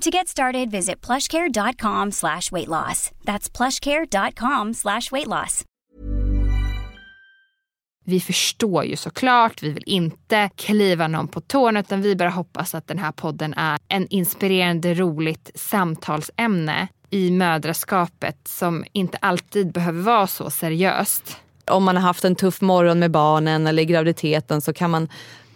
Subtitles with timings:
[0.00, 3.10] To get started, visit plushcare.com slash weight loss.
[3.24, 5.64] That's plushcare.com slash weight loss.
[8.04, 12.74] Vi förstår ju såklart, vi vill inte kliva någon på tårna utan vi bara hoppas
[12.74, 20.02] att den här podden är en inspirerande, roligt samtalsämne i mödraskapet som inte alltid behöver
[20.02, 21.36] vara så seriöst.
[21.66, 25.08] Om man har haft en tuff morgon med barnen eller i graviditeten så kan man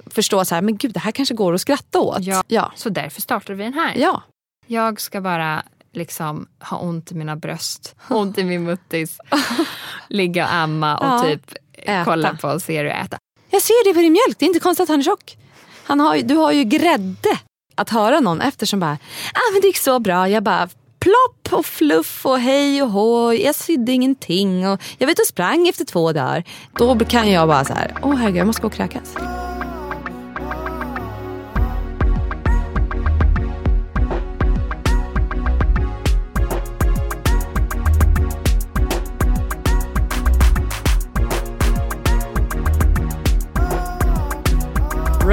[0.06, 2.24] förstå så här, men gud det här kanske går att skratta åt.
[2.24, 2.72] Ja, ja.
[2.76, 3.94] Så därför startar vi den här.
[3.96, 4.22] ja.
[4.66, 5.62] Jag ska bara
[5.92, 9.18] liksom ha ont i mina bröst, ont i min muttis,
[10.08, 11.22] ligga och amma och Ja.
[11.22, 12.04] typ Äta.
[12.04, 13.18] kolla på serier och äta.
[13.50, 15.36] Jag ser det på din mjölk, det är inte konstigt att han är tjock.
[15.84, 17.38] Han har, ju- du har ju grädde
[17.74, 18.92] att höra någon efter som bara,
[19.34, 20.28] ah men det gick så bra.
[20.28, 20.68] Jag bara,
[20.98, 23.42] plopp och fluff och hej och hoj.
[23.42, 26.44] Jag sydde ingenting och jag vet och sprang efter två dagar.
[26.78, 29.14] Då kan jag bara så här, åh herregud jag måste gå och kräkas.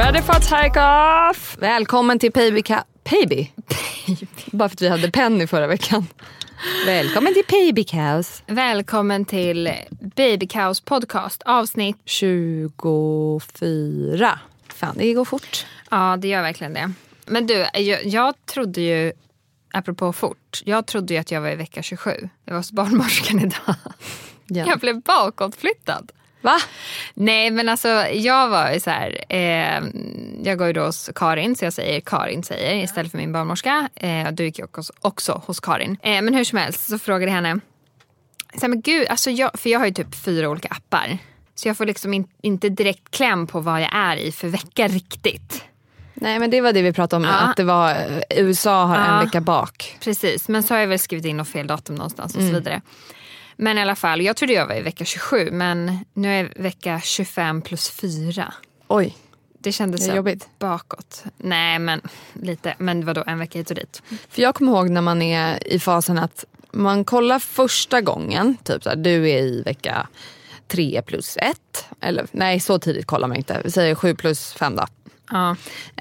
[0.01, 1.57] Ready for take-off!
[1.59, 2.61] Välkommen till Payby...
[2.61, 3.51] Ka- Payby?
[4.51, 6.07] Bara för att vi hade Penny förra veckan.
[6.85, 8.43] Välkommen till Payby Cows.
[8.47, 9.71] Välkommen till
[10.15, 11.97] Baby Cows podcast avsnitt.
[12.05, 14.39] 24.
[14.67, 15.65] Fan det går fort.
[15.89, 16.91] Ja det gör verkligen det.
[17.25, 19.13] Men du, jag, jag trodde ju,
[19.73, 22.29] apropå fort, jag trodde ju att jag var i vecka 27.
[22.45, 23.75] Jag var hos barnmorskan idag.
[24.47, 24.65] Ja.
[24.67, 26.11] Jag blev bakåtflyttad.
[26.41, 26.57] Va?
[27.13, 29.81] Nej men alltså jag var ju så här, eh,
[30.43, 33.89] jag går ju då hos Karin så jag säger Karin säger istället för min barnmorska.
[33.95, 35.97] Eh, du gick ju också, också hos Karin.
[36.01, 37.59] Eh, men hur som helst så frågade jag henne,
[38.53, 41.17] så här, men gud, alltså jag, för jag har ju typ fyra olika appar.
[41.55, 44.87] Så jag får liksom in, inte direkt kläm på vad jag är i för vecka
[44.87, 45.63] riktigt.
[46.13, 47.39] Nej men det var det vi pratade om, Ja.
[47.39, 47.97] att det var eh,
[48.29, 49.19] USA har Ja.
[49.19, 49.97] en vecka bak.
[50.03, 52.53] Precis, men så har jag väl skrivit in något fel datum någonstans och Mm.
[52.53, 52.81] så vidare.
[53.63, 56.63] Men i alla fall, jag trodde jag var i vecka 27 men nu är jag
[56.63, 58.53] vecka 25 plus 4.
[58.87, 59.17] Oj.
[59.59, 60.47] Det kändes Det jobbigt.
[60.59, 61.23] bakåt.
[61.37, 62.01] Nej men
[62.33, 64.01] lite, men vadå en vecka hit och dit.
[64.29, 68.83] För jag kommer ihåg när man är i fasen att man kollar första gången, typ
[68.83, 70.07] så här, du är i vecka
[70.67, 71.85] tre plus ett.
[72.01, 74.85] Eller nej så tidigt kollar man inte, vi säger sju plus fem då.
[75.31, 75.55] Ja.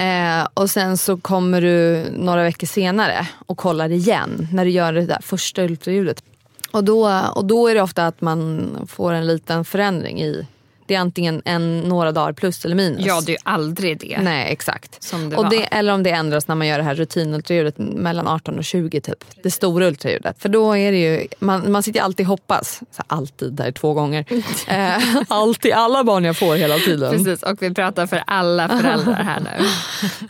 [0.04, 4.92] Eh, och sen så kommer du några veckor senare och kollar igen när du gör
[4.92, 6.22] det där första ultraljudet.
[6.70, 10.46] Och då, och då är det ofta att man får en liten förändring i,
[10.90, 13.06] det är antingen en, några dagar plus eller minus.
[13.06, 14.18] ja det är ju aldrig det.
[14.22, 15.02] Nej exakt.
[15.02, 18.28] Som det och det, eller om det ändras när man gör det här rutinultraljudet mellan
[18.28, 19.24] 18 och 20 typ.
[19.42, 20.42] Det stora ultraljudet.
[20.42, 22.80] För då är det ju, man, man sitter ju alltid och hoppas.
[22.90, 24.24] Så alltid, där är två gånger.
[24.68, 27.12] eh, alltid, alla barn jag får hela tiden.
[27.12, 29.66] Precis och vi pratar för alla föräldrar här nu.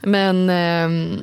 [0.10, 1.18] Men ehm,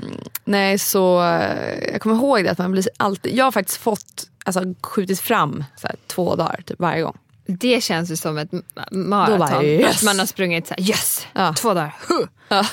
[0.46, 4.30] nej så, eh, jag kommer ihåg det att man blir alltid, jag har faktiskt fått,
[4.48, 7.18] alltså skjutit fram så här, två dagar typ varje gång.
[7.46, 8.50] Det känns ju som ett
[8.92, 9.66] maraton.
[9.66, 9.96] yes.
[9.98, 11.54] Att man har sprungit så här, yes, Ja.
[11.54, 11.96] två dagar.
[12.10, 12.28] Huh.
[12.50, 12.66] Ja.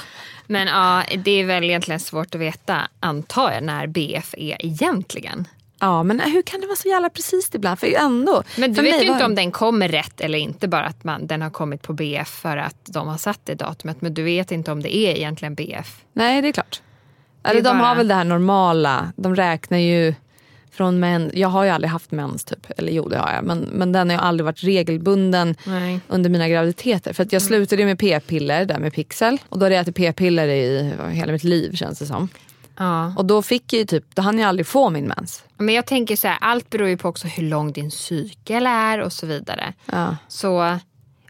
[0.46, 5.48] Men ja, det är väl egentligen svårt att veta, antar jag, när BF är egentligen.
[5.80, 7.78] Ja men hur kan det vara så jävla precis ibland?
[7.78, 8.42] För ändå.
[8.58, 11.04] Men du vet ju var inte det- om den kommer rätt eller inte, bara att
[11.04, 14.00] man, den har kommit på BF för att de har satt det datumet.
[14.00, 16.00] Men du vet inte om det är egentligen BF.
[16.12, 16.82] Nej det är klart.
[17.42, 20.14] är Eller de bara- har väl det här normala, de räknar ju
[20.74, 21.34] från mens.
[21.34, 22.66] Jag har ju aldrig haft mens typ.
[22.76, 23.44] Eller jo det har jag.
[23.44, 26.00] Men, men den har aldrig varit regelbunden Nej.
[26.08, 27.12] under mina graviditeter.
[27.12, 29.38] För att jag slutade ju med p-piller där med Pixel.
[29.48, 32.28] Och då hade jag ätit p-piller i hela mitt liv känns det som.
[32.76, 33.14] Ja.
[33.16, 35.44] Och då fick jag typ, då hann jag aldrig få min mens.
[35.56, 39.00] Men jag tänker så här, allt beror ju på också hur lång din cykel är
[39.00, 39.72] och så vidare.
[39.86, 40.16] Ja.
[40.28, 40.78] Så,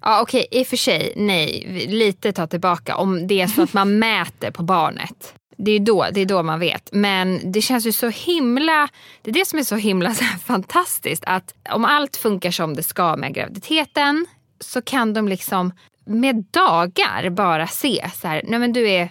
[0.00, 2.96] ja okej i och för sig, nej, lite ta tillbaka.
[2.96, 5.34] Om det är så att man mäter på barnet.
[5.56, 6.88] Det är, då, det är då man vet.
[6.92, 8.88] Men det känns ju så himla,
[9.22, 11.24] det är det som är så himla så fantastiskt.
[11.26, 14.26] Att om allt funkar som det ska med graviditeten
[14.60, 15.72] så kan de liksom
[16.06, 19.08] med dagar bara se så här, nej men du är,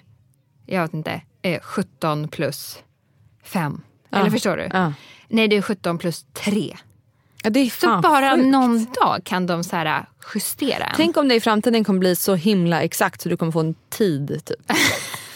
[0.66, 2.80] jag vet inte, eh, 17 plus
[3.44, 3.81] 5.
[4.12, 4.69] Eller förstår du?
[4.74, 4.94] Ja.
[5.28, 6.78] Nej det är 17 plus 3.
[7.44, 8.48] Ja, det är Så bara sjukt.
[8.48, 10.94] någon dag kan de så här justera en.
[10.95, 13.75] Tänk om det i framtiden kommer bli så himla exakt så du kommer få en
[13.90, 14.42] tid.
[14.45, 14.72] Typ.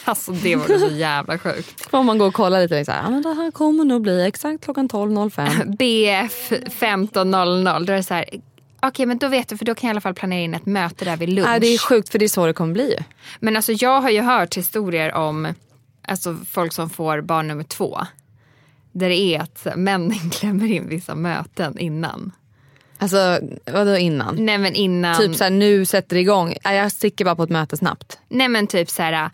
[0.07, 1.81] Alltså det vore så jävla sjukt.
[1.89, 2.75] Får man gå och kolla lite.
[2.75, 5.77] Här, ja, men det här kommer nog bli exakt klockan 12.05.
[5.77, 7.85] BF 15.00.
[7.85, 8.25] Då är det så här,
[8.81, 10.65] okej men då vet du för då kan jag i alla fall planera in ett
[10.65, 11.47] möte där vid lunch.
[11.47, 12.95] Nej, det är sjukt för det är så det kommer bli.
[13.39, 15.53] Men alltså jag har ju hört historier om
[16.07, 17.99] alltså, folk som får barn nummer två.
[18.91, 22.31] Där det är att männen klämmer in vissa möten innan.
[22.99, 24.35] Alltså vadå innan?
[24.45, 25.17] Nej men innan.
[25.17, 26.55] Typ så här, nu sätter det igång.
[26.63, 28.19] Ja, Jag sticker bara på ett möte snabbt.
[28.29, 29.29] Nej men typ så här,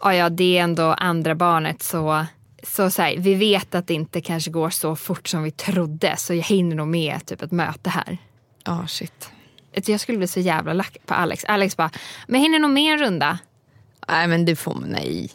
[0.00, 2.26] ja ja det är ändå andra barnet så,
[2.62, 6.14] så, så här, vi vet att det inte kanske går så fort som vi trodde
[6.16, 8.18] så jag hinner nog med typ ett möte här.
[8.64, 9.30] Ja shit.
[9.74, 11.44] Vet du, Jag skulle bli så jävla lack på Alex.
[11.44, 11.90] Alex bara,
[12.26, 13.38] men jag hinner nog med en runda.
[14.08, 15.30] Nej men det får nej.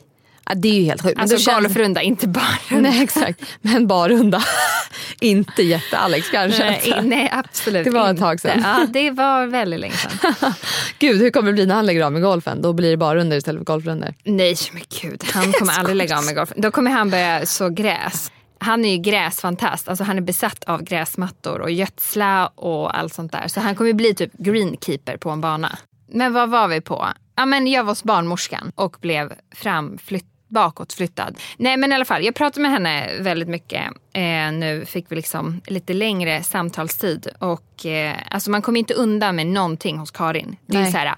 [0.45, 1.19] Ja, det är ju helt sjukt.
[1.19, 2.89] Alltså känns- golfrunda, inte bara runda.
[2.89, 4.43] Nej exakt, men barrunda.
[5.19, 6.63] inte jätte-Alex kanske.
[6.65, 8.21] Nej, nej absolut Det var ett inte.
[8.21, 8.61] tag sedan.
[8.63, 10.33] Ja, det var väldigt länge sedan.
[10.99, 12.61] Gud hur kommer det bli när han lägger av med golfen?
[12.61, 14.15] Då blir det bara under istället för golfrunder.
[14.23, 16.51] Nej men gud, han kommer aldrig lägga av med golf.
[16.55, 18.31] Då kommer han börja så gräs.
[18.59, 23.31] Han är ju gräsfantast, alltså han är besatt av gräsmattor och gödsla och allt sånt
[23.31, 23.47] där.
[23.47, 25.77] Så han kommer bli typ greenkeeper på en bana.
[26.11, 27.07] Men vad var vi på?
[27.35, 31.39] Ja men jag var hos barnmorskan och blev framflytt bakåtflyttad.
[31.57, 33.81] Nej men i alla fall, jag pratade med henne väldigt mycket.
[34.13, 37.27] Eh, nu fick vi liksom lite längre samtalstid.
[37.39, 40.55] Och eh, alltså man kommer inte undan med någonting hos Karin.
[40.65, 40.91] Det är Nej.
[40.91, 41.15] så här,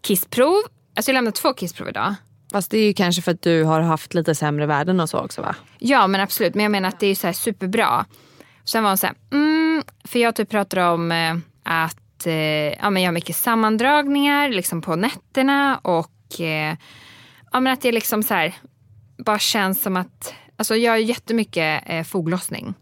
[0.00, 0.62] kissprov.
[0.96, 2.14] Alltså jag lämnade två kissprov idag.
[2.52, 5.18] Fast det är ju kanske för att du har haft lite sämre värden och så
[5.18, 5.56] också va?
[5.78, 8.06] Ja men absolut, men jag menar att det är så här superbra.
[8.64, 12.34] Sen var hon så här, mm, för jag typ pratade om eh, att eh,
[12.82, 16.76] ja, men jag har mycket sammandragningar liksom på nätterna och eh,
[17.52, 18.54] ja, men att det liksom så här,
[19.16, 22.74] bara känns som att, alltså jag har jättemycket eh, foglossning.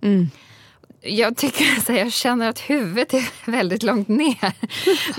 [1.04, 4.52] Jag tycker så här, jag känner att huvudet är väldigt långt ner.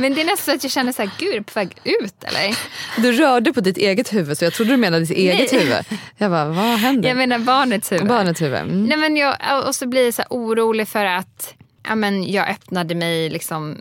[0.02, 1.78] Men det är nästan så att jag känner så här, gud är det på väg
[1.84, 2.58] ut eller?
[3.02, 5.86] Du rörde på ditt eget huvud så jag trodde du menade ditt eget huvud.
[6.18, 7.10] Jag bara, vad händer?
[7.10, 8.08] Jag menar barnets huvud.
[8.08, 8.60] Barnets huvud.
[8.60, 8.84] Mm.
[8.84, 9.38] Nej, men jag,
[9.68, 13.78] och så blir jag så här orolig för att ja, men jag öppnade mig liksom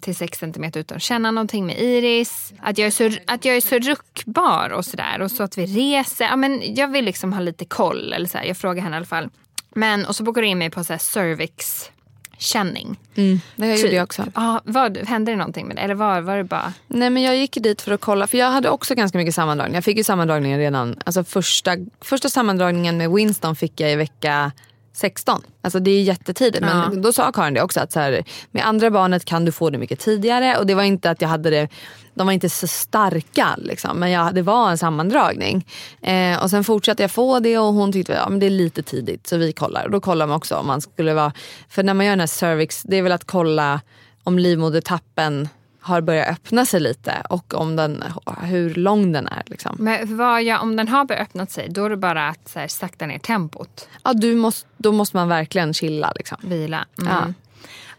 [0.00, 2.52] till 6 cm utan att känna någonting med Iris.
[2.60, 5.20] Att jag är så, att jag är så ruckbar och sådär.
[5.20, 6.24] Och så att vi reser.
[6.24, 8.12] Ja, men jag vill liksom ha lite koll.
[8.12, 9.28] Eller så här, jag frågar henne i alla fall.
[9.74, 11.90] Men, och så bokade jag in mig på så här cervix
[12.38, 12.96] känning.
[13.14, 13.92] Mm, det gjorde Typ.
[13.92, 14.24] jag också.
[14.34, 15.82] Ja, vad, hände det någonting med det?
[15.82, 16.72] Eller var, var det bara...
[16.86, 19.76] Nej men jag gick dit för att kolla, för jag hade också ganska mycket sammandragningar.
[19.76, 24.52] Jag fick ju sammandragningen redan, alltså första, första sammandragningen med Winston fick jag i vecka
[24.96, 25.42] 16.
[25.62, 26.60] Alltså det är jättetidigt.
[26.64, 27.00] Men Ja.
[27.00, 29.78] då sa Karin det också att så här, med andra barnet kan du få det
[29.78, 30.56] mycket tidigare.
[30.58, 31.68] Och det var inte att jag hade det,
[32.14, 33.98] de var inte så starka liksom.
[33.98, 35.66] Men jag, det var en sammandragning.
[36.02, 38.82] Eh, och sen fortsatte jag få det och hon tyckte ja, men det är lite
[38.82, 39.84] tidigt så vi kollar.
[39.84, 41.32] Och då kollar man också om man skulle vara,
[41.68, 43.80] för när man gör den här cervix, det är väl att kolla
[44.24, 45.48] om livmodertappen
[45.84, 48.04] har börjat öppna sig lite och om den,
[48.42, 49.42] hur lång den är.
[49.46, 49.76] Liksom.
[49.78, 52.58] Men vad jag, om den har börjat öppna sig, då är det bara att så
[52.58, 53.88] här, sakta ner tempot.
[54.02, 56.12] Ja, du måste, då måste man verkligen chilla.
[56.16, 56.38] Liksom.
[56.42, 56.84] Vila.
[56.98, 57.12] Mm.
[57.12, 57.32] Ja.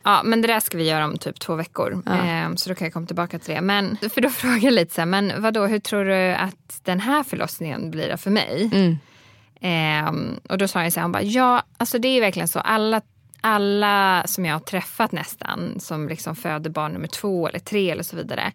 [0.04, 0.22] Ja.
[0.24, 2.04] men det där ska vi göra om typ två veckor.
[2.06, 3.62] Ehm, så då kan jag komma tillbaka till det.
[3.62, 7.00] Men för då frågar jag lite så här, men vadå, hur tror du att den
[7.00, 8.70] här förlossningen blir för mig?
[8.74, 8.98] Mm.
[9.62, 12.60] Ehm, och då sa jag så här, han bara, ja, alltså det är verkligen så.
[12.60, 13.02] Alla,
[13.46, 18.04] alla som jag har träffat nästan, som liksom föder barn nummer två eller tre eller
[18.04, 18.52] så vidare.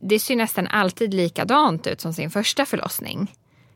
[0.00, 3.32] Det ser nästan alltid likadant ut som sin första förlossning.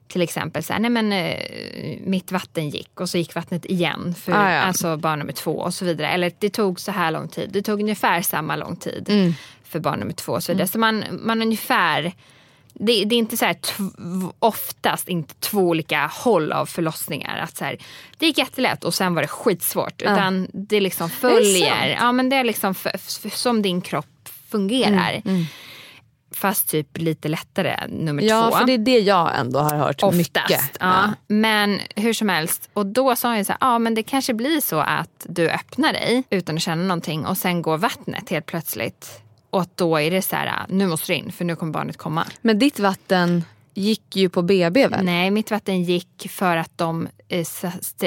[0.09, 4.14] Till exempel så här, nej men eh, mitt vatten gick och så gick vattnet igen
[4.14, 4.61] för Ah, ja.
[4.61, 6.09] alltså barn nummer två och så vidare.
[6.09, 7.50] Eller det tog så här lång tid.
[7.52, 9.33] Det tog ungefär samma lång tid Mm.
[9.64, 10.69] för barn nummer två och så vidare.
[10.69, 12.12] Så man, man ungefär
[12.81, 13.57] det, det är inte så här,
[14.39, 17.39] oftast inte två olika håll av förlossningar.
[17.39, 17.77] Att så här,
[18.19, 20.03] det gick jättelätt och sen var det skitsvårt.
[20.03, 21.71] Utan det liksom följer.
[21.71, 21.99] sant?
[22.01, 22.87] ja, men det är liksom f-
[23.25, 24.07] f- som din kropp
[24.51, 25.23] fungerar.
[26.35, 28.57] fast typ lite lättare nummer Ja, två.
[28.59, 30.17] för det är det jag ändå har hört Oftast.
[30.17, 30.77] mycket.
[30.81, 31.13] Ja.
[31.27, 32.71] Men hur som helst.
[32.73, 35.93] Och då sa jag så här, ja men det kanske blir så att du öppnar
[35.93, 39.23] dig utan att känna någonting och sen går vattnet helt plötsligt.
[39.50, 41.97] Och att då är det så här, nu måste du in för nu kommer barnet
[41.97, 42.26] komma.
[42.40, 45.04] Men ditt vatten gick ju på BB väl?
[45.04, 47.45] Nej, mitt vatten gick för att de eh,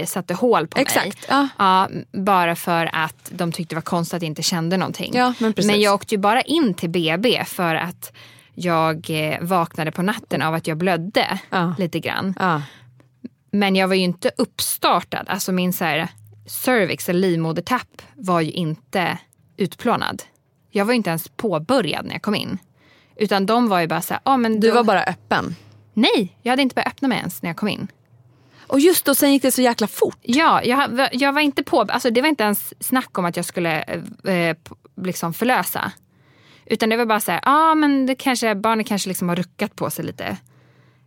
[0.05, 0.81] satte, hål på mig.
[0.81, 1.47] Exakt, ja.
[1.57, 5.11] Ja, bara för att de tyckte det var konstigt att jag inte kände någonting.
[5.15, 5.75] Ja, men precis.
[5.75, 8.13] jag åkte ju bara in till BB för att
[8.53, 11.75] jag eh, vaknade på natten av att jag blödde Ja.
[11.77, 12.33] lite grann.
[12.39, 12.61] Ja.
[13.51, 15.25] Men jag var ju inte uppstartad.
[15.27, 16.07] Alltså min så här,
[16.47, 19.17] cervix eller livmodertapp var ju inte
[19.57, 20.23] utplånad.
[20.75, 22.57] Jag var ju inte ens påbörjad när jag kom in.
[23.15, 25.55] Utan de var ju bara så här, ah, men Du då- var bara öppen.
[25.93, 27.87] Nej, jag hade inte börjat öppna mig ens när jag kom in.
[28.67, 30.17] Och just då, sen gick det så jäkla fort.
[30.21, 33.45] Ja, jag, jag var inte på, alltså det var inte ens snack om att jag
[33.45, 35.91] skulle eh, p- liksom förlösa.
[36.65, 39.35] Utan det var bara så här, ja ah, men det kanske, barnet kanske liksom har
[39.35, 40.37] ruckat på sig lite.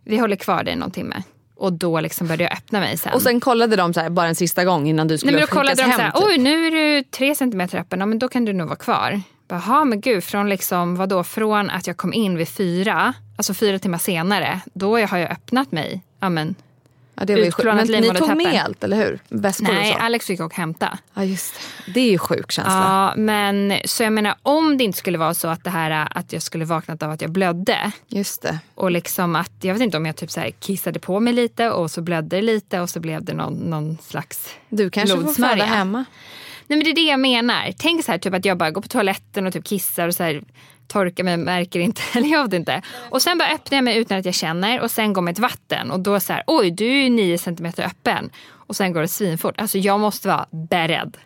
[0.05, 1.23] Vi håller kvar dig någon timme.
[1.55, 3.13] Och då liksom började jag öppna mig sen.
[3.13, 5.41] Och sen kollade de så här, bara en sista gång innan du Nej, skulle men
[5.41, 5.91] då kollade de hem.
[5.91, 6.23] så här, typ.
[6.27, 9.21] oj nu är du tre centimeter öppen, ja, men då kan du nog vara kvar.
[9.47, 13.79] Jaha men gud, från liksom, vadå, från att jag kom in vid fyra, alltså fyra
[13.79, 16.01] timmar senare, då har jag öppnat mig.
[16.19, 16.55] Ja, men,
[17.15, 18.37] ja, det var ju utplånat Men ni tog livmodertappen.
[18.37, 19.19] med allt, eller hur?
[19.29, 20.03] Väskor nej, och så?
[20.05, 20.97] Alex fick åka och hämta.
[21.13, 21.53] Ja, just
[21.85, 21.91] det.
[21.91, 22.73] Det är ju sjuk känsla.
[22.73, 26.33] Ja, men så jag menar om det inte skulle vara så att det här att
[26.33, 28.59] jag skulle vaknat av att jag blödde Just det.
[28.75, 31.69] och liksom att jag vet inte om jag typ så här kissade på mig lite
[31.69, 35.33] och så blödde det lite och så blev det någon, någon slags Du kanske får
[35.33, 36.05] föda hemma.
[36.67, 37.73] Nej men det är det jag menar.
[37.77, 40.23] Tänk så här typ att jag bara går på toaletten och typ kissar och så
[40.23, 40.41] här
[40.87, 42.81] torkar mig, märker inte, eller jag vet inte.
[43.09, 45.39] Och sen bara öppnar jag mig utan att jag känner och sen går med ett
[45.39, 48.29] vatten och då så här, oj du är ju nio centimeter öppen.
[48.49, 49.55] Och sen går det svinfort.
[49.57, 51.17] Alltså jag måste vara beredd.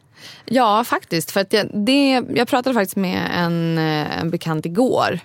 [0.45, 1.31] Ja, faktiskt.
[1.31, 5.19] För att jag, det, jag pratade faktiskt med en, eh, en bekant igår.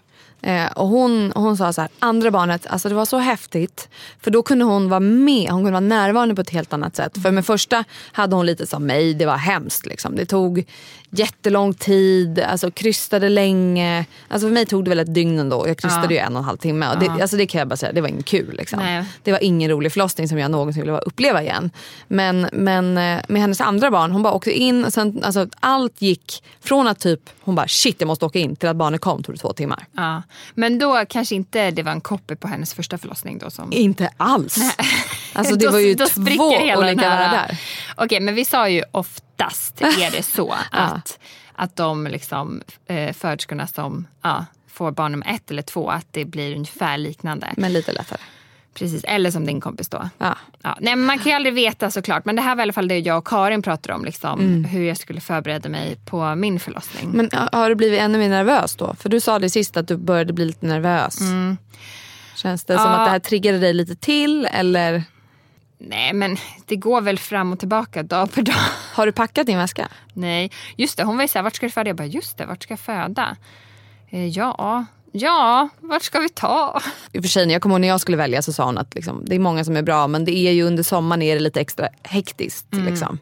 [0.46, 3.88] Eh, och hon, hon sa så här, andra barnet, alltså det var så häftigt.
[4.20, 7.18] För då kunde hon vara med, hon kunde vara närvarande på ett helt annat sätt.
[7.22, 9.86] För med första hade hon lite som mig, det var hemskt.
[9.86, 10.16] Liksom.
[10.16, 10.64] Det tog
[11.10, 14.06] jättelång tid, alltså krystade länge.
[14.28, 15.68] Alltså för mig tog det väl ett dygn ändå.
[15.68, 16.92] Jag krystade ju en och en halv timme.
[16.92, 18.56] Och det, alltså det kan jag bara säga, det var inget kul.
[18.56, 18.78] Liksom.
[18.78, 19.04] Nej.
[19.22, 21.70] Det var ingen rolig förlossning som jag någonsin ville uppleva igen.
[22.08, 26.02] Men, men eh, med hennes andra barn, hon bara åkte in och sen, alltså, allt
[26.02, 29.22] gick från att typ, hon bara shit jag måste åka in till att barnet kom
[29.22, 29.86] tog det två timmar.
[29.92, 30.22] Ja.
[30.54, 34.10] Men då kanske inte det var en copy på hennes första förlossning då som Inte
[34.16, 34.58] alls.
[35.32, 37.58] Alltså det Då- var ju två olika här- världar.
[37.96, 41.18] Okej, men vi sa ju oftast är det så att,
[41.54, 46.24] att de liksom, eh, föderskorna som ja, får barn nummer ett eller två, att det
[46.24, 47.52] blir ungefär liknande.
[47.56, 48.20] Men lite lättare.
[48.78, 50.08] Precis, eller som din kompis då.
[50.18, 50.36] Ja.
[50.62, 52.88] Ja, nej, man kan ju aldrig veta såklart, men det här var i alla fall
[52.88, 54.04] det jag och Karin pratade om.
[54.04, 57.10] Liksom, Hur jag skulle förbereda mig på min förlossning.
[57.10, 58.94] Men har du blivit ännu mer nervös då?
[58.94, 61.18] För du sa det sist att du började bli lite nervös.
[62.34, 62.96] Känns det som Ja.
[62.96, 65.02] att det här triggade dig lite till eller
[65.78, 68.54] Nej, men det går väl fram och tillbaka dag per dag.
[68.94, 69.88] har du packat din väska?
[70.12, 71.04] Nej, just det.
[71.04, 71.88] Hon var ju såhär, vart ska du föda?
[71.90, 73.36] Jag bara, just det, vart ska jag föda?
[74.10, 74.84] Eh, ja,
[75.18, 76.80] ja, vart ska vi ta?
[77.12, 78.78] I och för sig när jag kommer ihåg när jag skulle välja så sa hon
[78.78, 81.34] att liksom, det är många som är bra men det är ju under sommaren är
[81.34, 82.66] det lite extra hektiskt.
[82.70, 83.18] liksom.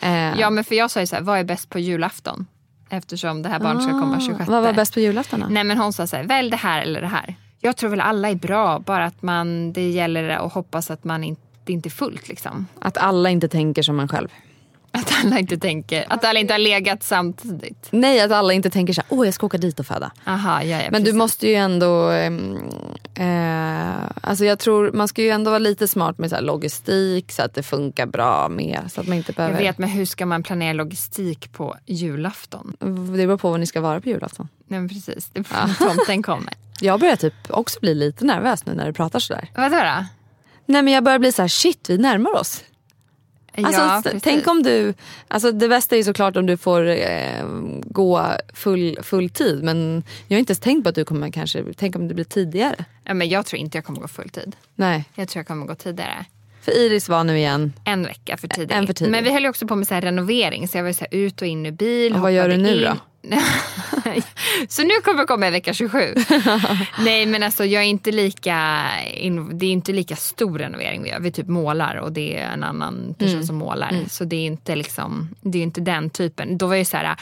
[0.00, 2.46] Eh, Ja, men för jag sa ju såhär, vad är bäst på julafton?
[2.90, 4.48] Eftersom det här barnet ska komma 26.
[4.48, 5.46] Ah, Vad var bäst på julafton då?
[5.50, 7.34] Nej, men hon sa såhär, välj det här eller det här.
[7.60, 11.24] Jag tror väl alla är bra, bara att man, det gäller att hoppas att man
[11.24, 12.66] inte, det inte är fullt liksom.
[12.78, 14.28] Att alla inte tänker som en själv.
[14.92, 17.88] Att alla inte tänker, att alla inte har legat samtidigt.
[17.90, 20.10] Nej, att alla inte tänker så här, åh jag ska åka dit och föda.
[20.26, 21.14] Aha, ja, ja, Men du precis.
[21.18, 22.56] måste ju ändå, ehm,
[23.14, 27.42] eh, alltså jag tror man ska ju ändå vara lite smart med så logistik så
[27.42, 29.58] att det funkar bra med, så att man inte Jag behöver.
[29.58, 32.76] vet, men hur ska man planera logistik på julafton?
[32.80, 32.86] Det
[33.26, 34.48] beror på vad ni ska vara på julafton.
[34.66, 35.30] Nej, men precis.
[35.32, 36.52] Det beror på om tomten kommer.
[36.80, 39.50] Jag börjar typ också bli lite nervös nu när du pratar sådär.
[39.54, 40.04] Vadå då?
[40.66, 42.64] Nej men jag börjar bli så här, shit vi närmar oss.
[43.56, 44.94] Alltså, ja, tänk om du,
[45.28, 47.44] alltså det bästa är såklart om du får eh,
[47.84, 51.64] gå full, full tid men jag har inte ens tänkt på att du kommer kanske,
[51.76, 52.84] tänk om det blir tidigare.
[53.04, 54.56] ja, men jag tror inte jag kommer gå fulltid.
[54.74, 56.24] Nej, Jag tror jag kommer gå tidigare.
[56.62, 57.72] för Iris var nu igen.
[57.84, 58.72] En vecka för tidigt.
[58.72, 59.12] En för tidigt.
[59.12, 61.06] Men vi höll ju också på med så här renovering så jag var ju så
[61.10, 62.14] ut och in ur bil.
[62.14, 62.88] Och vad gör du nu in.
[64.68, 66.14] så nu kommer jag komma i vecka 27.
[66.98, 68.86] Nej men alltså jag är inte lika,
[69.52, 71.20] det är inte lika stor renovering vi gör.
[71.20, 73.46] Vi typ målar och det är en annan person Mm.
[73.46, 74.04] som målar.
[74.08, 76.58] Så det är inte liksom, det är inte den typen.
[76.58, 77.16] Då var jag så här,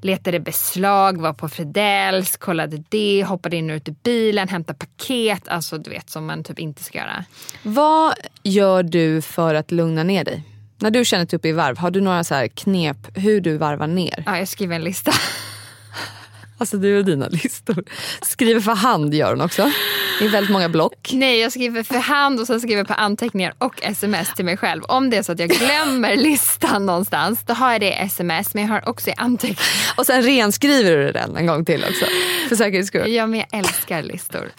[0.00, 5.48] letade beslag, var på Fredells, kollade det, hoppade in och ut ur bilen, hämtade paket.
[5.48, 7.24] Alltså du vet som man typ inte ska göra.
[7.62, 10.42] Vad gör du för att lugna ner dig?
[10.82, 13.56] När du känner dig uppe i varv, har du några så här knep hur du
[13.56, 14.22] varvar ner?
[14.26, 15.12] Ja, jag skriver en lista.
[16.58, 17.84] Alltså du och dina listor.
[18.22, 19.70] Skriver för hand gör hon också.
[20.18, 21.10] Det är väldigt många block.
[21.12, 24.56] Nej, jag skriver för hand och sen skriver jag på anteckningar och sms till mig
[24.56, 24.82] själv.
[24.82, 28.54] Om det är så att jag glömmer listan någonstans, då har jag det i sms
[28.54, 29.94] men jag har också i anteckningar.
[29.96, 32.04] Och sen renskriver du den en gång till också.
[32.48, 33.12] För säkerhets skull.
[33.12, 34.52] Ja, men jag älskar listor.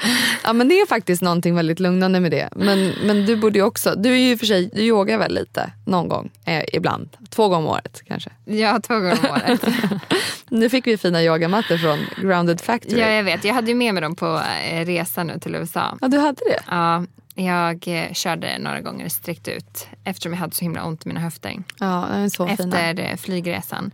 [0.43, 2.50] Ja men det är faktiskt någonting väldigt lugnande med det.
[2.55, 5.71] Men, men du borde ju också, du är ju för sig, du yogar väl lite
[5.85, 7.09] någon gång eh, ibland?
[7.29, 8.29] Två gånger om året kanske?
[8.45, 9.62] Ja, två gånger om året.
[10.50, 13.00] Nu fick vi fina yogamattor från Grounded Factory.
[13.00, 13.43] Ja, jag vet.
[13.43, 15.97] Jag hade ju med mig dem på eh, resan nu till USA.
[16.01, 16.63] Ja, du hade det?
[16.69, 21.07] Ja, jag eh, körde några gånger sträckt ut eftersom jag hade så himla ont i
[21.07, 21.63] mina höfter.
[21.79, 22.79] Ja, de är så fina.
[22.79, 23.91] Efter eh, flygresan.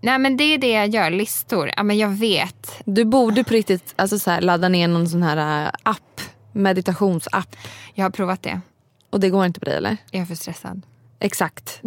[0.00, 1.70] Nej men det är det jag gör, listor.
[1.76, 2.82] Ja men jag vet.
[2.84, 6.20] Du borde på riktigt alltså, så här, ladda ner någon sån här app,
[6.52, 7.56] meditationsapp.
[7.94, 8.60] Jag har provat det.
[9.10, 9.96] Och det går inte på dig eller?
[10.10, 10.82] Jag är för stressad.
[11.20, 11.80] Exakt.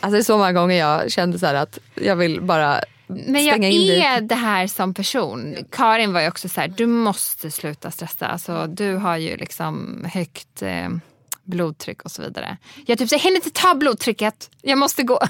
[0.00, 3.44] alltså det är så många gånger jag kände så här att jag vill bara Men
[3.44, 5.56] jag är det här som person.
[5.70, 8.26] Karin var ju också så här, du måste sluta stressa.
[8.26, 10.88] Alltså, du har ju liksom högt eh,
[11.42, 12.56] blodtryck och så vidare.
[12.86, 15.18] Jag typ säger, hinner inte ta blodtrycket, jag måste gå.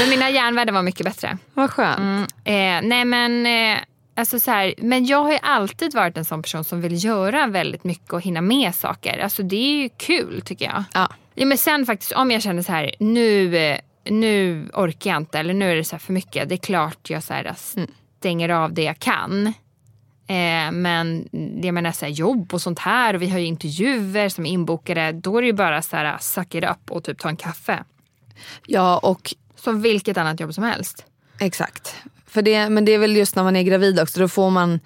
[0.00, 1.38] men mina järnvärden var mycket bättre.
[1.54, 1.98] Vad skönt.
[1.98, 3.78] Mm, eh, nej men, eh,
[4.14, 7.46] alltså så här, men jag har ju alltid varit en sån person som vill göra
[7.46, 9.18] väldigt mycket och hinna med saker.
[9.18, 10.84] Alltså det är ju kul tycker jag.
[10.92, 11.08] Ja.
[11.34, 13.78] Ja, men sen faktiskt om jag känner så här, nu, eh,
[14.10, 16.48] nu orkar jag inte eller nu är det så för mycket.
[16.48, 17.54] Det är klart jag så här,
[18.18, 19.46] stänger av det jag kan.
[20.26, 21.28] Eh, men
[21.62, 24.50] jag menar så här, jobb och sånt här och vi har ju intervjuer som är
[24.50, 25.12] inbokade.
[25.12, 27.84] Då är det ju bara så här, suck it up och typ ta en kaffe.
[28.66, 31.06] ja, och Som vilket annat jobb som helst.
[31.40, 31.94] exakt.
[32.26, 34.80] För det, men det är väl just när man är gravid också, då får man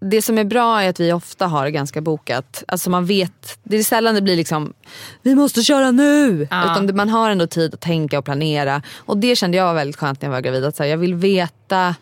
[0.00, 2.64] det som är bra är att vi ofta har ganska bokat.
[2.68, 4.72] Alltså man vet, det är sällan det blir liksom,
[5.22, 6.48] vi måste köra nu.
[6.50, 6.72] Ja.
[6.72, 8.82] Utan man har ändå tid att tänka och planera.
[8.96, 10.64] Och det kände jag var väldigt skönt när jag var gravid.
[10.64, 11.94] Att så här, jag vill veta,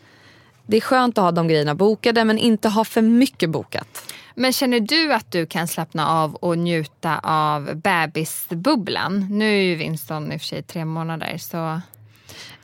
[0.66, 4.12] det är skönt att ha de grejerna bokade men inte ha för mycket bokat.
[4.34, 9.26] Men känner du att du kan slappna av och njuta av bebisbubblan?
[9.30, 11.80] Nu är ju Winston i och för sig tre månader så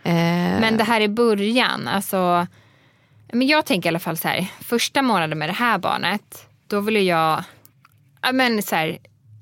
[0.02, 2.47] Eh, Men det här i början, alltså.
[3.33, 6.81] Men jag tänker i alla fall så här, första månaden med det här barnet, då
[6.81, 7.45] vill ju jag
[8.23, 8.99] ja, men så här,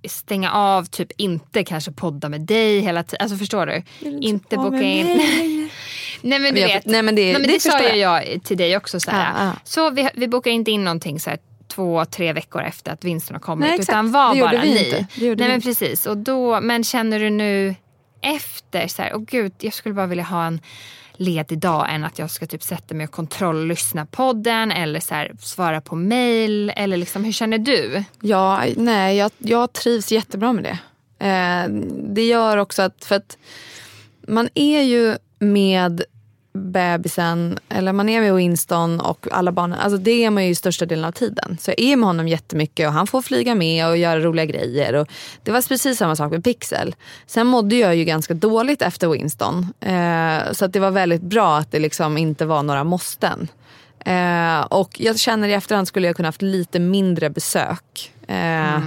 [0.09, 3.23] stänga av, typ inte kanske podda med dig hela tiden.
[3.25, 3.83] Alltså förstår du?
[4.21, 5.07] Inte boka in.
[5.07, 5.71] mig.
[6.23, 6.87] Nej men du Jag- vet.
[6.87, 9.01] nej, men det- det det sa ju jag till dig också.
[9.01, 9.33] Så, här.
[9.39, 9.53] Ja, ja.
[9.65, 13.35] så vi, vi bokar inte in någonting så här, två, tre veckor efter att vinsten
[13.35, 13.61] har kommit.
[13.69, 13.89] Nej, exakt.
[13.89, 14.69] utan var Det bara ni.
[14.85, 15.07] inte.
[15.17, 16.07] Det gjorde Nej vi men precis.
[16.07, 17.75] Och då, men känner du nu
[18.23, 20.61] efter så här, åh gud, jag skulle bara vilja ha en
[21.21, 25.33] ledig dag än att jag ska typ sätta mig och kontrolllyssna podden eller så här,
[25.41, 26.73] svara på mail.
[26.77, 28.05] Eller liksom, hur känner du?
[28.21, 30.79] Ja, nej, jag, jag trivs jättebra med det.
[31.27, 31.69] Eh,
[32.15, 33.39] det gör också att, för att
[34.29, 36.03] man är ju med
[36.53, 40.87] bebisen, eller man är med Winston och alla barnen, alltså det är man ju största
[40.87, 41.57] delen av tiden.
[41.61, 44.95] Så jag är med honom jättemycket och han får flyga med och göra roliga grejer.
[44.95, 45.09] Och
[45.43, 46.95] det var precis samma sak med Pixel.
[47.27, 49.67] Sen mådde jag ju ganska dåligt efter Winston.
[49.81, 53.49] Eh, så att det var väldigt bra att det liksom inte var några måsten.
[54.05, 58.13] Eh, och jag känner i efterhand skulle jag kunna haft lite mindre besök.
[58.27, 58.81] Eh,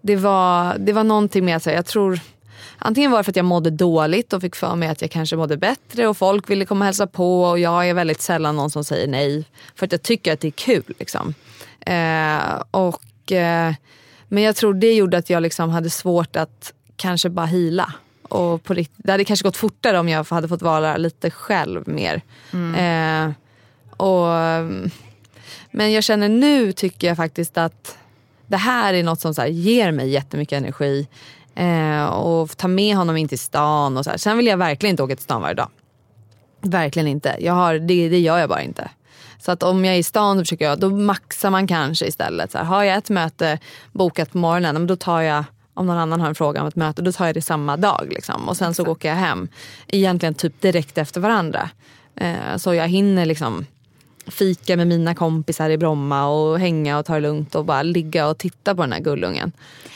[0.00, 2.20] det, var, det var någonting med att jag tror
[2.78, 5.36] Antingen var det för att jag mådde dåligt och fick för mig att jag kanske
[5.36, 8.70] mådde bättre och folk ville komma och hälsa på och jag är väldigt sällan någon
[8.70, 10.94] som säger nej för att jag tycker att det är kul.
[10.98, 11.34] Liksom.
[11.80, 13.72] Eh, och, eh,
[14.28, 17.92] men jag tror det gjorde att jag liksom hade svårt att kanske bara hila.
[18.22, 21.88] Och på rikt- det hade kanske gått fortare om jag hade fått vara lite själv
[21.88, 22.22] mer.
[22.76, 23.30] Eh,
[23.96, 24.90] och, mm,
[25.70, 27.96] men jag känner nu tycker jag faktiskt att
[28.46, 31.08] det här är något som så här, ger mig jättemycket energi.
[31.58, 34.16] Eh, och ta med honom in till stan och så här.
[34.16, 35.68] Sen vill jag verkligen inte åka till stan varje dag.
[36.60, 37.36] Verkligen inte.
[37.40, 38.90] Jag har, det, det gör jag bara inte.
[39.38, 42.52] Så att om jag är i stan då försöker jag, då maxar man kanske istället.
[42.52, 43.58] Så här, har jag ett möte
[43.92, 45.44] bokat på morgonen, då tar jag
[45.74, 48.06] om någon annan har en fråga om ett möte, då tar jag det samma dag.
[48.10, 48.48] Liksom.
[48.48, 49.48] Och sen så åker jag hem.
[49.86, 51.70] Egentligen typ direkt efter varandra.
[52.16, 53.66] Eh, så jag hinner liksom
[54.30, 58.28] fika med mina kompisar i Bromma och hänga och ta det lugnt och bara ligga
[58.28, 59.52] och titta på den här gullungen.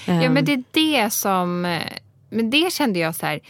[0.07, 1.83] Ja men det är det som, eh,
[2.31, 3.41] men det kände jag så här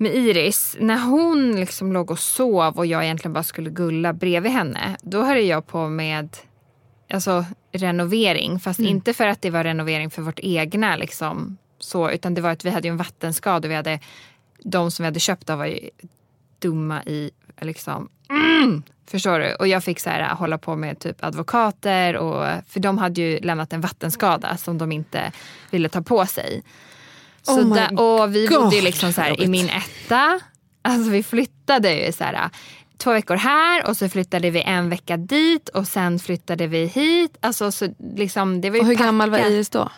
[0.00, 4.52] med Iris, när hon liksom låg och sov och jag egentligen bara skulle gulla bredvid
[4.52, 6.36] henne, då höll jag på med
[7.10, 8.60] alltså, renovering.
[8.60, 12.50] Fast inte för att det var renovering för vårt egna liksom, så, utan det var
[12.50, 14.00] att vi hade en vattenskada vi hade,
[14.62, 15.90] de som vi hade köpt av var ju
[16.58, 19.54] dumma i liksom, mm, förstår du?
[19.54, 23.40] Och jag fick så här, hålla på med typ advokater och, för de hade ju
[23.40, 25.32] lämnat en vattenskada som de inte
[25.70, 26.62] ville ta på sig.
[27.42, 30.40] Så Oh där, och vi bodde ju God, liksom så här, i min etta
[30.82, 32.50] Alltså vi flyttade ju så här
[32.98, 37.36] två veckor här och så flyttade vi en vecka dit och sen flyttade vi hit.
[37.40, 39.04] Alltså, så liksom, det var ju Och hur packa.
[39.04, 39.90] gammal var Iris då?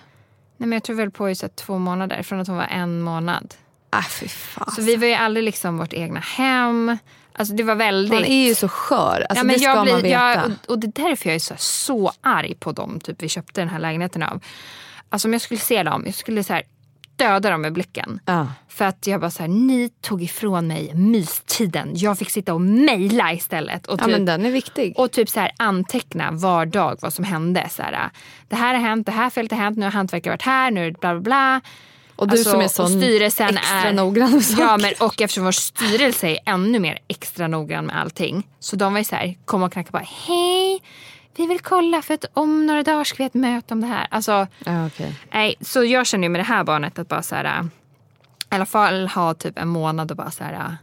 [0.56, 3.54] Nej, men jag tror väl på i två månader, från att hon var en månad.
[3.90, 4.70] Ah, fy fan.
[4.70, 6.98] Så vi var ju aldrig liksom vårt egna hem.
[7.40, 8.12] Alltså det var väldigt...
[8.12, 9.26] Man är ju så skör.
[9.30, 10.08] Alltså, ja, men det ska jag man blir, veta.
[10.08, 13.60] jag, och, det är därför jag är så, så arg på dem typ, vi köpte
[13.60, 14.40] den här lägenheten av.
[15.08, 16.62] Alltså om jag skulle se dem, jag skulle så här,
[17.16, 18.20] döda dem med blicken.
[18.24, 18.46] Ja.
[18.68, 21.90] För att jag bara så här, ni tog ifrån mig mystiden.
[21.94, 23.86] Jag fick sitta och mejla istället.
[23.86, 24.94] Och ja, typ, men den är viktig.
[24.96, 27.68] och typ så här anteckna var dag vad som hände.
[27.70, 28.10] Så här,
[28.48, 30.86] det här har hänt, det här felet har hänt, nu har hantverkare varit här, nu
[30.86, 31.60] är det bla bla bla.
[32.20, 34.62] Och du Alltså, som är sån extra är, noggrann med saker.
[34.62, 38.48] Ja, men, och eftersom vår styrelse är ännu mer extra noggrann med allting.
[38.58, 40.04] Så de var ju så här, kom och knackade på.
[40.26, 40.82] Hej,
[41.36, 43.86] vi vill kolla för att om några dagar ska vi ha ett möte om det
[43.86, 44.06] här.
[44.10, 44.46] Alltså,
[44.86, 45.14] okej.
[45.32, 47.64] nej, så jag känner ju med det här barnet att bara så här,
[48.50, 50.76] i alla fall ha typ en månad och bara så här,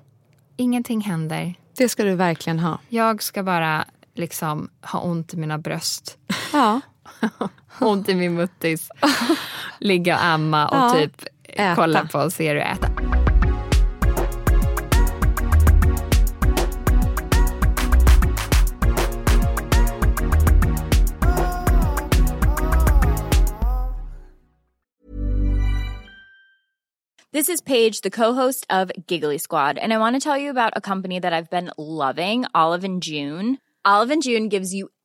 [0.58, 1.54] ingenting händer.
[1.78, 2.80] Det ska du verkligen ha.
[2.90, 6.18] Jag ska bara liksom ha ont i mina bröst.
[6.54, 6.82] Ja.
[7.80, 8.90] ont i min muttis.
[9.80, 10.90] Ligga och amma och Ja.
[10.94, 11.76] typ Äta.
[11.76, 12.90] kolla på serier och äta.
[27.34, 30.74] This is Paige, the co-host of Giggly Squad, and I want to tell you about
[30.76, 33.58] a company that I've been loving, Olive and June.
[33.86, 34.90] Olive and June gives you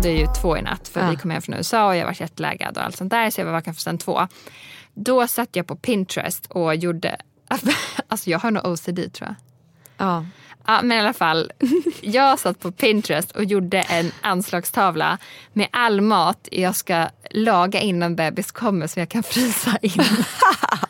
[0.00, 1.10] Vaknade ju två i natt för Ja.
[1.10, 3.30] vi kom hem från USA och jag var jetlaggad och allt sånt där.
[3.30, 4.28] Så jag var vaken sen två.
[4.94, 7.16] Då satt jag på Pinterest och gjorde,
[8.08, 9.34] alltså jag har nog OCD tror jag.
[9.96, 10.26] Ja.
[10.66, 11.52] Ja, men i alla fall,
[12.00, 15.18] jag satt på Pinterest och gjorde en anslagstavla
[15.52, 19.92] med all mat jag ska laga innan bebis kommer så jag kan frysa in.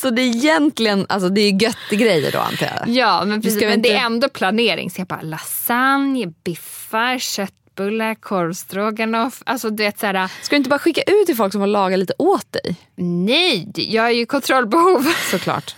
[0.00, 2.88] Så det är egentligen, alltså det är göttegrejer då antar jag?
[2.96, 4.90] Ja men, precis, men det inte- är ändå planering.
[4.90, 9.42] Så jag bara lasagne, biffar, köttbullar, korvstroganoff.
[9.46, 11.96] Alltså du vet såhär, Ska du inte bara skicka ut till folk som får laga
[11.96, 12.76] lite åt dig?
[12.96, 15.06] nej jag har ju kontrollbehov.
[15.30, 15.74] Såklart.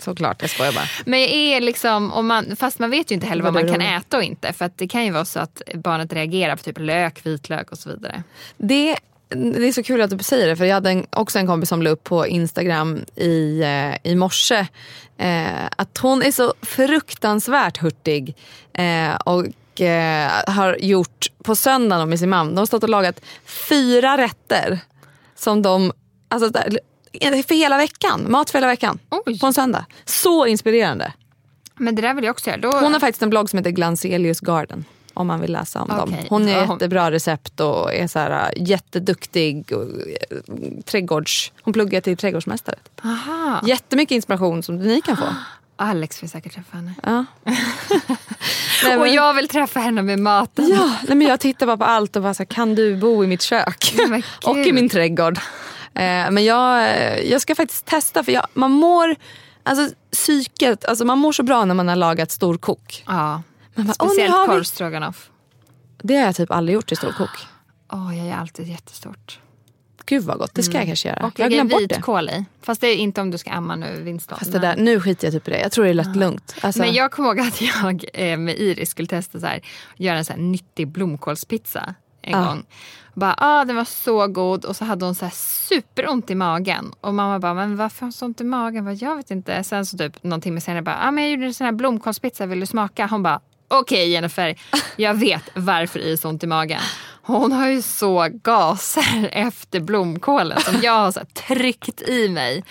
[0.00, 0.84] Såklart, jag skojar bara.
[1.06, 3.72] Men jag är liksom, om man, fast man vet ju inte heller Vad vad man
[3.72, 4.06] det kan roligt.
[4.06, 4.52] äta och inte.
[4.52, 7.78] För att det kan ju vara så att barnet reagerar på typ lök, vitlök och
[7.78, 8.22] så vidare.
[8.56, 8.96] Det,
[9.28, 11.68] det är så kul att du säger det för jag hade en, också en kompis
[11.68, 14.66] som la upp på Instagram i, eh, i morse
[15.18, 18.36] eh, att hon är så fruktansvärt hurtig
[18.72, 23.20] eh, och eh, har gjort på söndagen med sin mamma, de har stått och lagat
[23.68, 24.78] fyra rätter
[25.36, 25.92] som de,
[26.28, 26.78] alltså där-
[27.42, 29.38] för hela veckan, mat för hela veckan Oj.
[29.38, 29.86] på en söndag.
[30.04, 31.12] Så inspirerande.
[31.76, 32.60] Men det där vill jag också göra.
[32.60, 34.84] Då, Hon har faktiskt en blogg som heter Glancelius Garden.
[35.14, 36.08] Om man vill läsa om dem.
[36.12, 36.26] Okej.
[36.30, 39.72] Hon är jättebra recept och är så här, äh, jätteduktig.
[39.72, 40.38] Och, äh,
[40.84, 42.76] trädgårds, hon pluggar till trädgårdsmästare.
[43.04, 43.60] Aha.
[43.66, 45.24] Jättemycket inspiration som ni kan få.
[45.76, 46.94] Alex vill säkert träffa henne.
[47.02, 47.24] Ja.
[48.84, 50.68] Nej, Och jag vill träffa henne med maten.
[50.68, 53.24] ja, nej, men jag tittar bara på allt och bara så här, kan du bo
[53.24, 53.94] i mitt kök?
[54.44, 55.38] Och i min trädgård.
[55.94, 59.16] Eh, men jag, eh, jag ska faktiskt testa för jag, man mår,
[59.62, 63.04] alltså psyket, alltså man mår så bra när man har lagat storkok.
[63.06, 63.42] Ja.
[63.74, 65.30] Man bara, "Åh, nu Speciellt vi-" korvstroganoff.
[66.02, 67.30] Det har jag typ aldrig gjort i storkok.
[67.92, 69.40] Åh, jag gör alltid jättestort.
[70.06, 71.18] Gud vad gott, det ska jag kanske göra.
[71.18, 71.28] Mm.
[71.28, 71.76] Och jag det.
[71.78, 72.44] vitkål i.
[72.62, 74.38] Fast det är inte om du ska amma nu, Winston.
[74.38, 75.60] Fast det där, nu skiter jag typ i det.
[75.60, 76.54] Jag tror det är lätt lugnt.
[76.60, 79.60] Alltså, Men jag kommer ihåg att jag eh, med Iris skulle testa så här,
[79.96, 82.44] göra en så här nyttig blomkålspizza en Ja.
[82.46, 82.66] gång.
[83.14, 85.32] Bara, ah, den var så god och så hade hon så här
[85.68, 86.92] superont i magen.
[87.00, 88.74] Och mamma bara, men varför har hon så ont i magen?
[88.74, 89.64] Jag, bara, jag vet inte.
[89.64, 92.46] Sen så typ någon timme senare bara, ah, men jag gjorde en sån här blomkålspizza,
[92.46, 93.06] vill du smaka?
[93.06, 94.54] Hon bara, okej Jennifer,
[94.96, 96.80] jag vet varför Iris har ont i magen.
[97.26, 102.64] Hon har ju så gaser efter blomkålen som jag har så tryckt i mig.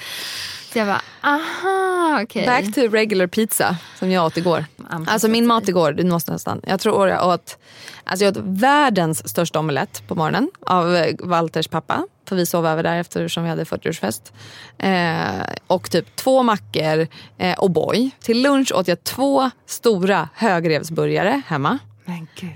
[0.73, 2.45] Så jag bara, aha okej.
[2.45, 4.65] Back to regular pizza som jag åt igår.
[5.07, 6.61] Alltså min mat igår, du måste nästan.
[6.67, 7.57] Jag tror jag åt,
[8.03, 12.07] alltså jag åt världens största omelett på morgonen av eh, Walters pappa.
[12.29, 14.31] För vi sov över där eftersom vi hade 40-årsfest.
[14.77, 18.11] Eh, och typ två mackor eh, och boy.
[18.19, 21.79] Till lunch åt jag två stora högrevsburgare hemma.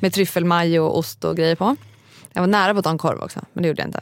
[0.01, 1.75] Med tryffelmajo och ost och grejer på.
[2.33, 4.01] Jag var nära på att ta en korv också, men det gjorde jag inte.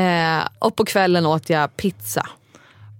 [0.00, 2.26] Eh, och på kvällen åt jag pizza.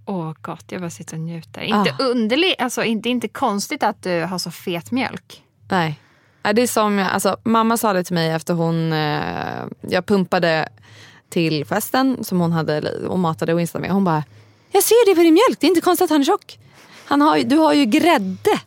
[0.07, 1.61] Åh gott, jag bara sitter och njuter.
[1.61, 2.03] Inte Ah.
[2.05, 5.43] underligt, alltså inte, inte konstigt att du har så fet mjölk.
[5.69, 6.01] Nej.
[6.55, 10.69] Det är som, alltså, mamma sa det till mig efter hon, eh, jag pumpade
[11.29, 13.91] till festen som hon hade och matade Winston med.
[13.91, 14.25] Hon bara,
[14.73, 16.59] jag ser det på din mjölk, det är inte konstigt att han är tjock.
[17.05, 18.61] Han har, du har ju grädde.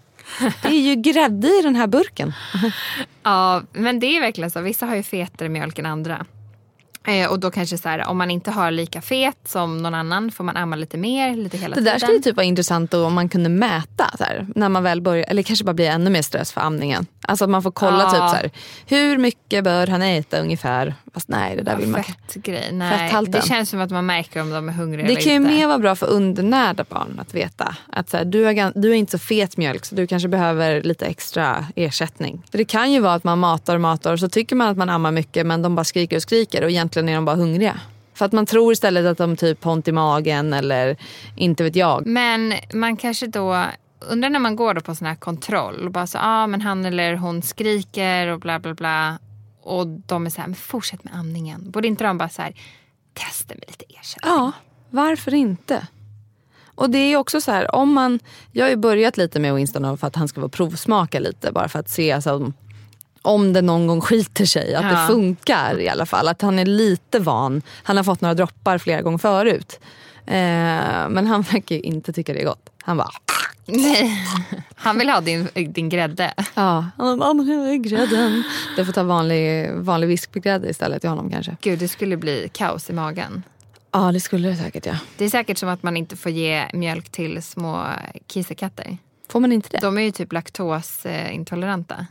[0.61, 2.33] Det är ju grädde i den här burken.
[3.25, 4.61] Ja, men det är verkligen så.
[4.61, 6.25] Vissa har ju fetare mjölk än andra.
[7.07, 10.31] Eh, och då kanske så här, om man inte har lika fet som någon annan
[10.31, 13.13] får man amma lite mer, lite hela Det där skulle typ vara intressant då, om
[13.13, 16.21] man kunde mäta så här, när man väl börjar, eller kanske bara blir ännu mer
[16.21, 17.05] stress för amningen.
[17.21, 18.09] Alltså att man får kolla Ja.
[18.09, 18.51] typ så här,
[18.85, 20.95] hur mycket bör han äta ungefär?
[21.13, 22.69] Fast nej, det där vill man Fettgrej.
[22.71, 23.31] Nej, Fetthalten.
[23.31, 25.79] det känns som att man märker om de är hungriga Det kan ju mer vara
[25.79, 27.75] bra för undernärda barn att veta.
[27.89, 30.81] Att så här, du, är, du är inte så fet mjölk så du kanske behöver
[30.81, 32.41] lite extra ersättning.
[32.51, 34.77] För det kan ju vara att man matar och matar och så tycker man att
[34.77, 37.79] man ammar mycket men de bara skriker och skriker och egentligen är de bara hungriga.
[38.13, 40.97] För att man tror istället att de typ har ont i magen eller
[41.35, 42.05] inte vet jag.
[42.05, 43.65] Men man kanske då,
[43.99, 46.85] undrar när man går då på sån här kontroll och bara så, ah, men han
[46.85, 49.17] eller hon skriker och bla bla bla.
[49.63, 51.71] Och de är så här, men fortsätt med amningen.
[51.71, 52.53] Borde inte de bara så här,
[53.13, 54.33] testa med lite ersättning?
[54.33, 54.51] Ja,
[54.89, 55.87] varför inte?
[56.75, 58.19] Och det är också så här, om man,
[58.51, 61.67] jag har ju börjat lite med Winston för att han ska få provsmaka lite bara
[61.69, 62.51] för att se alltså,
[63.21, 64.89] om det någon gång skiter sig, att Ja.
[65.01, 66.27] det funkar i alla fall.
[66.27, 67.61] Att han är lite van.
[67.83, 69.79] Han har fått några droppar flera gånger förut.
[70.25, 72.69] Eh, men han verkar ju inte tycka det är gott.
[72.83, 73.09] Han bara,
[73.65, 74.27] Nej,
[74.75, 76.33] han vill ha din, din grädde.
[76.53, 78.43] ja, han bara, "Men jag är grädden.
[78.75, 81.57] Du får ta vanlig, vanlig vispgrädde istället till honom kanske.
[81.61, 83.43] Gud, det skulle bli kaos i magen.
[83.91, 84.95] Ja det skulle det säkert ja.
[85.17, 87.85] Det är säkert som att man inte får ge mjölk till små
[88.27, 88.97] kissekatter.
[89.29, 89.79] Får man inte det?
[89.79, 92.05] De är ju typ laktosintoleranta.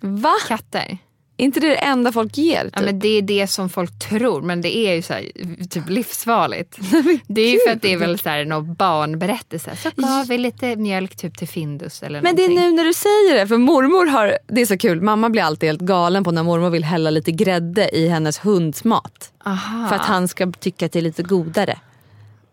[0.00, 0.32] Va?
[0.48, 0.98] Katter.
[1.40, 2.64] Är inte det det enda folk ger?
[2.64, 2.72] Typ?
[2.76, 5.30] Ja, men det är det som folk tror, men det är ju så här,
[5.70, 6.78] typ livsfarligt.
[7.26, 9.76] det är ju för att det är väl så här, någon barnberättelse.
[9.76, 12.70] Så gav vi lite mjölk typ till Findus eller Men det är någonting.
[12.70, 15.68] nu när du säger det, för mormor har, det är så kul, mamma blir alltid
[15.68, 19.32] helt galen på när mormor vill hälla lite grädde i hennes hunds mat.
[19.44, 19.88] Aha.
[19.88, 21.78] För att han ska tycka att det är lite godare.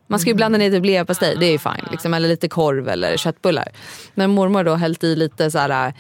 [0.08, 1.88] Man ska ju blanda ner typ leverpastej, det är ju fine.
[1.92, 3.68] Liksom, eller lite korv eller köttbullar.
[4.14, 5.94] Men mormor då hällt i lite, så här,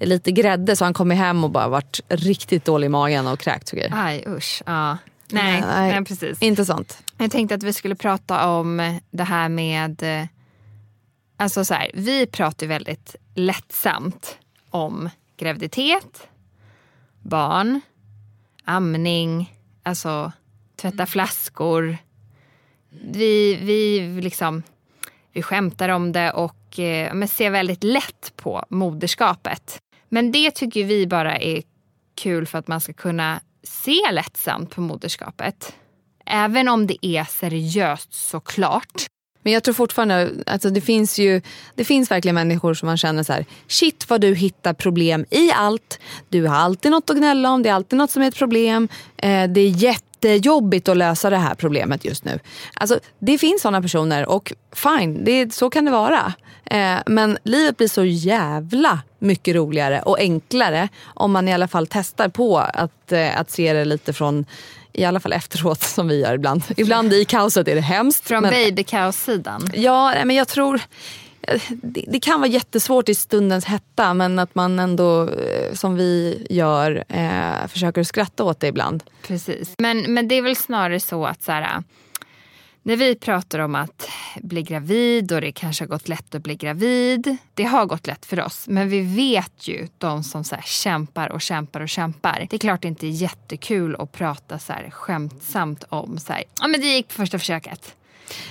[0.00, 3.72] lite grädde så han kommit hem och bara varit riktigt dålig i magen och kräkts
[3.72, 3.92] och grejer.
[3.96, 4.62] Aj usch.
[4.66, 4.98] Ja.
[5.28, 6.42] Nej, nej, precis.
[6.42, 6.98] Inte sånt.
[7.18, 10.26] Jag tänkte att vi skulle prata om det här med eh,
[11.42, 14.38] Alltså så här, vi pratar väldigt lättsamt
[14.70, 16.28] om graviditet,
[17.22, 17.80] barn,
[18.64, 20.32] amning, alltså
[20.76, 21.96] tvätta flaskor.
[23.00, 24.62] Vi, vi, liksom,
[25.32, 29.78] vi skämtar om det och eh, men ser väldigt lätt på moderskapet.
[30.08, 31.62] Men det tycker vi bara är
[32.14, 35.72] kul för att man ska kunna se lättsamt på moderskapet.
[36.26, 39.06] Även om det är seriöst såklart.
[39.42, 41.40] Men jag tror fortfarande, alltså det finns ju,
[41.74, 45.50] det finns verkligen människor som man känner så här, shit vad du hittar problem i
[45.52, 46.00] allt.
[46.28, 48.88] Du har alltid något att gnälla om, det är alltid något som är ett problem.
[49.16, 49.68] Eh, det är
[50.28, 52.40] jättejobbigt att lösa det här problemet just nu.
[52.74, 56.32] Alltså det finns sådana personer och fine, det, så kan det vara.
[56.64, 61.86] Eh, men livet blir så jävla mycket roligare och enklare om man i alla fall
[61.86, 64.44] testar på att, eh, att se det lite från
[64.92, 66.62] i alla fall efteråt som vi gör ibland.
[66.76, 68.28] Ibland i kaoset är det hemskt.
[68.28, 69.70] Från babykaos-sidan?
[69.74, 70.80] Ja, men jag tror...
[71.82, 76.46] Det, det, kan vara jättesvårt i stundens hetta men att man ändå, eh, som vi
[76.50, 79.02] gör, eh, försöker skratta åt det ibland.
[79.22, 79.74] Precis.
[79.78, 81.80] Men, men det är väl snarare så att så här, eh,
[82.82, 86.54] när vi pratar om att bli gravid och det kanske har gått lätt att bli
[86.54, 87.36] gravid.
[87.54, 91.40] Det har gått lätt för oss men vi vet ju de som så kämpar och
[91.40, 92.46] kämpar och kämpar.
[92.50, 96.44] Det är klart det inte är jättekul att prata så här skämtsamt om så här,
[96.60, 97.94] ja men det gick på första försöket.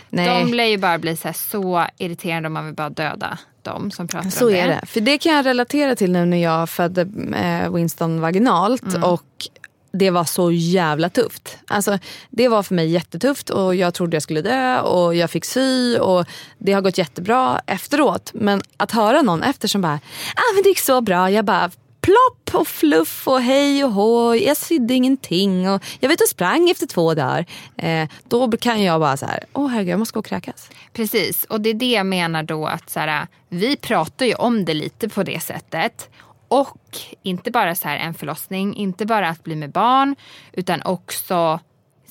[0.09, 0.43] Nej.
[0.43, 4.07] De lär ju bara bli så, så irriterande om man vill bara döda dem som
[4.07, 4.57] pratar så om det.
[4.57, 4.85] Så är det.
[4.85, 7.01] För det kan jag relatera till nu när jag födde
[7.35, 8.83] eh, Winston vaginalt.
[8.83, 9.03] Mm.
[9.03, 9.47] Och
[9.93, 11.57] det var så jävla tufft.
[11.67, 15.45] Alltså, det var för mig jättetufft och jag trodde jag skulle dö och jag fick
[15.45, 16.25] sy och
[16.57, 18.31] det har gått jättebra efteråt.
[18.33, 19.99] Men att höra någon efter som bara,
[20.35, 21.31] ah, men det gick så bra.
[21.31, 24.43] Jag bara, plopp och fluff och hej och hoj.
[24.43, 27.45] Jag sydde ingenting och jag vet och sprang efter två dagar.
[27.77, 30.69] Eh, då kan jag bara så här, åh herregud jag måste gå och kräkas.
[30.93, 34.65] Precis och det är det jag menar då att så här, vi pratar ju om
[34.65, 36.09] det lite på det sättet.
[36.47, 40.15] Och inte bara så här en förlossning, inte bara att bli med barn
[40.53, 41.59] utan också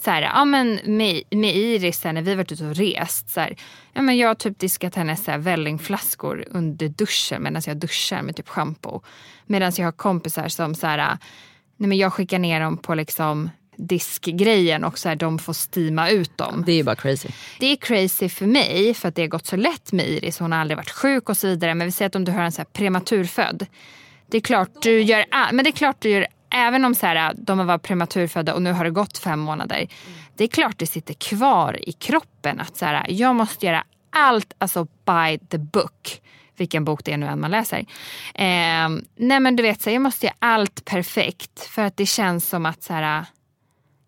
[0.02, 3.30] så här, ja, men med, med Iris när vi varit ute och rest.
[3.30, 3.56] Så här,
[3.92, 8.22] ja, men jag har typ diskat hennes så här, vällingflaskor under duschen medan jag duschar
[8.22, 9.00] med typ schampo.
[9.46, 11.18] Medan jag har kompisar som så här,
[11.76, 16.10] nej, men jag skickar ner dem på liksom diskgrejen och så här, de får stima
[16.10, 16.62] ut dem.
[16.66, 17.28] Det är ju bara crazy.
[17.58, 20.38] Det är crazy för mig för att det har gått så lätt med Iris.
[20.38, 21.74] Hon har aldrig varit sjuk och så vidare.
[21.74, 23.66] Men vi säger att om du har en så här prematurfödd
[24.30, 27.34] det är klart du gör, men det är klart du gör även om så här,
[27.36, 29.88] de har varit prematurfödda och nu har det gått fem månader.
[30.36, 34.54] Det är klart det sitter kvar i kroppen att så här, jag måste göra allt
[34.58, 36.20] alltså by the book.
[36.56, 37.78] Vilken bok det är nu än man läser.
[38.34, 42.06] Eh, nej men du vet, så här, jag måste göra allt perfekt för att det
[42.06, 43.24] känns som att så här,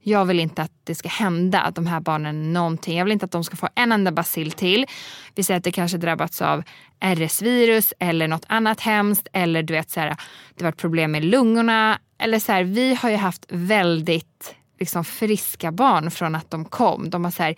[0.03, 2.99] jag vill inte att det ska hända de här barnen någonting.
[2.99, 4.87] Jag vill inte att de ska få en enda bacill till.
[5.35, 6.63] Vi säger att det kanske drabbats av
[7.01, 9.29] RS-virus eller något annat hemskt.
[9.33, 10.17] Eller du vet så här,
[10.55, 11.99] det varit problem med lungorna.
[12.19, 17.11] Eller så här, vi har ju haft väldigt liksom, friska barn från att de kom.
[17.11, 17.55] De har så här,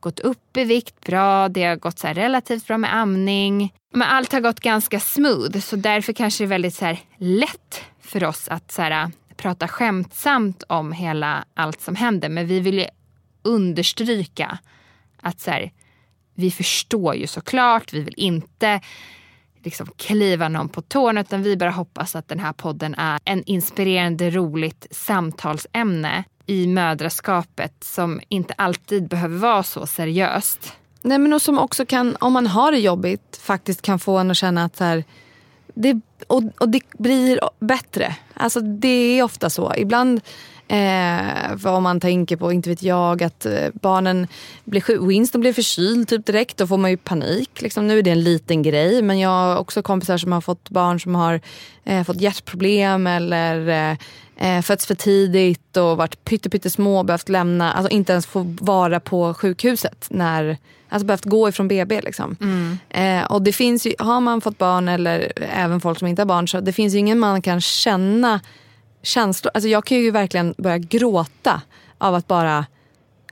[0.00, 3.72] gått upp i vikt bra, det har gått så relativt bra med amning.
[3.92, 8.24] Men allt har gått ganska smooth så därför kanske det är väldigt så lätt för
[8.24, 12.28] oss att så här, prata skämtsamt om hela allt som händer.
[12.28, 12.86] Men vi vill ju
[13.42, 14.58] understryka
[15.22, 15.72] att så här,
[16.34, 18.80] vi förstår ju såklart, vi vill inte
[19.64, 23.44] liksom kliva någon på tårna utan vi bara hoppas att den här podden är en
[23.44, 30.72] inspirerande, roligt samtalsämne i mödraskapet som inte alltid behöver vara så seriöst.
[31.02, 34.30] Nej men och som också kan, om man har det jobbigt, faktiskt kan få en
[34.30, 35.04] att känna att så här,
[35.78, 38.16] det, och, och det blir bättre.
[38.34, 39.72] Alltså det är ofta så.
[39.76, 40.20] Ibland
[40.70, 44.26] Eh, för om man tänker på, inte vet jag, att eh, barnen
[44.64, 45.04] blir sjuka.
[45.04, 46.56] Winston blir förkyld typ direkt.
[46.56, 47.62] Då får man ju panik.
[47.62, 47.86] Liksom.
[47.86, 49.02] Nu är det en liten grej.
[49.02, 51.40] Men jag har också kompisar som har fått barn som har
[51.84, 53.96] eh, fått hjärtproblem eller eh,
[54.38, 59.00] eh, fötts för tidigt och varit pyttesmå och behövt lämna, alltså inte ens få vara
[59.00, 60.06] på sjukhuset.
[60.10, 60.56] När,
[60.88, 62.00] alltså behövt gå ifrån BB.
[62.00, 62.36] Liksom.
[62.40, 62.78] Mm.
[62.90, 66.26] Eh, och det finns ju, har man fått barn eller även folk som inte har
[66.26, 68.40] barn så det finns ju ingen man kan känna
[69.02, 69.50] känslor.
[69.54, 71.62] Alltså jag kan ju verkligen börja gråta
[71.98, 72.66] av att bara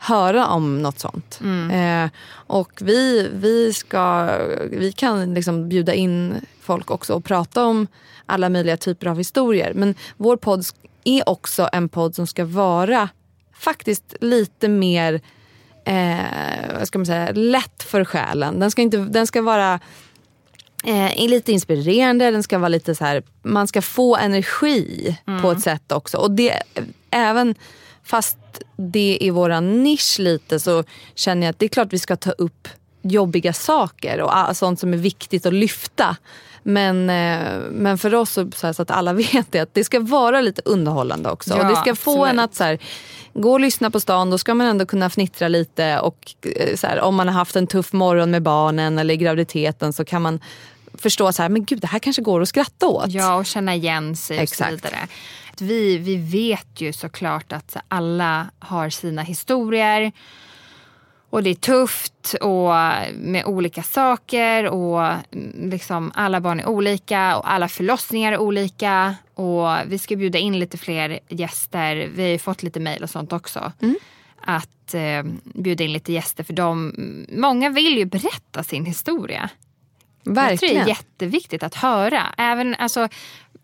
[0.01, 1.41] höra om något sånt.
[1.43, 2.05] Mm.
[2.05, 4.31] Eh, och vi, vi, ska,
[4.71, 7.87] vi kan liksom bjuda in folk också och prata om
[8.27, 9.73] alla möjliga typer av historier.
[9.75, 10.65] Men vår podd
[11.09, 13.09] är också en podd som ska vara
[13.55, 15.21] faktiskt lite mer
[15.85, 18.61] eh, vad ska man säga, lätt för själen.
[18.61, 19.81] Den ska, inte, den ska vara
[20.87, 25.43] Eh, lite inspirerande, den ska vara lite så här, man ska få energi mm.
[25.43, 26.19] på ett sätt också.
[26.19, 26.63] Och det,
[27.11, 27.55] även
[28.05, 28.39] fast
[28.77, 30.85] det är våran nisch lite så
[31.15, 32.69] känner jag att det är klart vi ska ta upp
[33.03, 36.17] jobbiga saker och sånt som är viktigt att lyfta.
[36.69, 40.41] Men, eh, men för oss, så, så, att alla vet det, att det ska vara
[40.41, 41.51] lite underhållande också.
[41.51, 42.33] Ja, och det ska få absolut.
[42.33, 42.79] en att så här,
[43.35, 45.99] gå och lyssna på stan, då ska man ändå kunna fnittra lite.
[45.99, 49.17] Och eh, så här, om man har haft en tuff morgon med barnen eller i
[49.17, 50.41] graviditeten så kan man
[50.95, 53.11] förstå så här, men gud det här kanske går att skratta åt.
[53.11, 54.71] Ja, och känna igen sig och Exakt.
[54.71, 55.09] så vidare.
[55.59, 60.13] Vi, vi vet ju såklart att alla har sina historier.
[61.37, 62.73] Och det är tufft och
[63.15, 69.15] med olika saker och mm, liksom alla barn är olika och alla förlossningar är olika.
[69.35, 71.97] Och vi ska bjuda in lite fler gäster.
[72.15, 73.73] Vi har ju fått lite mejl och sånt också.
[74.41, 76.95] Att eh, bjuda in lite gäster för de,
[77.29, 79.51] många vill ju berätta sin historia.
[80.23, 80.83] Jag tror det Verkligen.
[80.83, 82.23] är jätteviktigt att höra.
[82.39, 83.09] Även, alltså,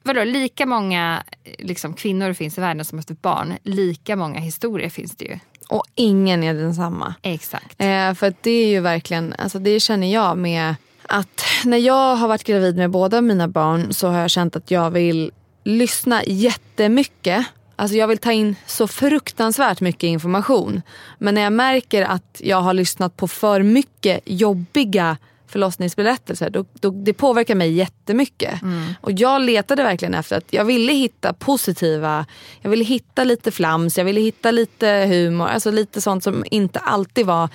[0.02, 1.22] vadå, lika många
[1.58, 3.54] liksom, kvinnor finns i världen som har fått barn.
[3.62, 5.38] Lika många historier finns det ju.
[5.72, 7.14] Och ingen är densamma.
[7.22, 7.74] Exakt.
[7.78, 12.28] Eh, för det är ju verkligen, alltså det känner jag med att när jag har
[12.28, 15.30] varit gravid med båda mina barn så har jag känt att jag vill
[15.64, 17.46] lyssna jättemycket.
[17.76, 20.82] Alltså jag vill ta in så fruktansvärt mycket information.
[21.18, 25.16] Men när jag märker att jag har lyssnat på för mycket jobbiga
[25.52, 28.60] förlossningsberättelser, då, då, det påverkar mig jättemycket.
[29.00, 32.26] Och jag letade verkligen efter att jag ville hitta positiva,
[32.60, 36.78] jag ville hitta lite flams, jag ville hitta lite humor, alltså lite sånt som inte
[36.78, 37.48] alltid var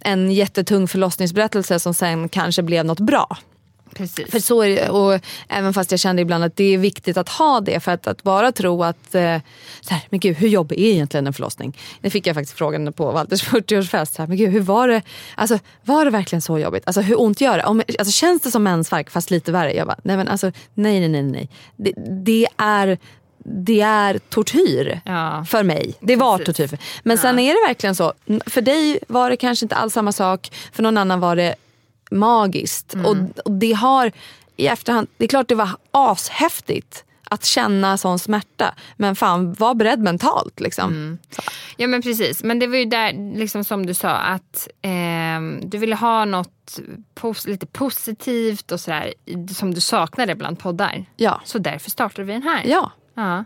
[0.00, 3.36] en jättetung förlossningsberättelse som sen kanske blev något bra.
[3.94, 4.30] Precis.
[4.30, 7.60] För så är och även fast jag kände ibland att det är viktigt att ha
[7.60, 9.38] det för att, att bara tro att, eh,
[9.80, 11.78] så här, men gud hur jobbig är egentligen en förlossning?
[12.00, 14.14] Det fick jag faktiskt frågan på Walters 40-årsfest.
[14.16, 15.02] Så här, Men gud hur var det,
[15.34, 16.82] alltså, var det verkligen så jobbigt?
[16.86, 17.64] Alltså hur ont gör det?
[17.64, 19.74] Om, alltså, känns det som mensvärk fast lite värre?
[19.74, 21.48] Jag bara, nej men alltså nej nej nej nej.
[21.76, 21.92] Det,
[22.24, 22.98] det är
[23.44, 25.44] det är tortyr Ja.
[25.48, 25.94] för mig.
[26.00, 26.56] Det var Precis.
[26.56, 26.66] tortyr.
[26.66, 26.78] För.
[27.02, 28.12] Men sen är det verkligen så.
[28.46, 30.50] För dig var det kanske inte alls samma sak.
[30.72, 31.54] För någon annan var det
[32.12, 32.94] magiskt.
[33.04, 34.12] Och, och det har
[34.56, 38.74] i efterhand, det är klart det var ashäftigt att känna sån smärta.
[38.96, 40.60] Men fan, var beredd mentalt.
[40.60, 41.18] Liksom.
[41.76, 42.42] Ja men precis.
[42.42, 46.78] Men det var ju där liksom som du sa att ehm, du ville ha något
[47.14, 49.14] pos- lite positivt och sådär
[49.54, 51.04] som du saknade bland poddar.
[51.16, 51.40] Ja.
[51.44, 52.62] Så därför startade vi den här.
[52.66, 52.90] ja.
[53.14, 53.44] Ja.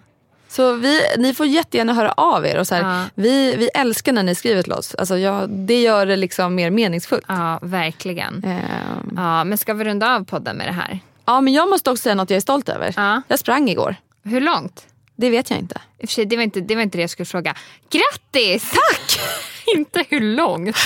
[0.57, 2.59] Så vi, ni får jättegärna höra av er.
[2.59, 3.04] Och så här, Ja.
[3.14, 4.94] vi, vi älskar när ni skriver till oss.
[4.94, 7.24] Alltså, ja, det gör det liksom mer meningsfullt.
[7.28, 8.44] ja, verkligen.
[8.44, 10.98] Ehm, Ja, men ska vi runda av podden med det här?
[11.24, 12.94] ja, men jag måste också säga något jag är stolt över.
[12.96, 13.22] Ja.
[13.28, 13.96] Jag sprang igår.
[14.22, 14.86] Hur långt?
[15.16, 15.80] Det vet jag inte.
[15.98, 17.54] I och för sig, det, var inte, det var inte det jag skulle fråga.
[17.90, 18.70] Grattis!
[18.70, 19.20] Tack!
[19.76, 20.76] inte hur långt.